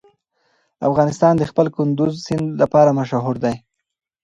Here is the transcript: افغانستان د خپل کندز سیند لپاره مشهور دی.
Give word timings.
افغانستان 0.89 1.33
د 1.37 1.43
خپل 1.51 1.67
کندز 1.75 2.13
سیند 2.25 2.47
لپاره 2.61 2.95
مشهور 2.99 3.35
دی. 3.43 3.55